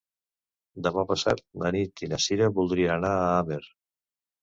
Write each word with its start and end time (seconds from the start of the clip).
Demà 0.87 1.03
passat 1.11 1.45
na 1.65 1.73
Nit 1.77 2.05
i 2.07 2.11
na 2.15 2.21
Sira 2.27 2.51
voldrien 2.59 2.99
anar 3.01 3.15
a 3.23 3.33
Amer. 3.47 3.65